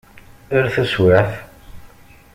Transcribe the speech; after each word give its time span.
Ar 0.55 0.65
taswiεt! 0.73 1.31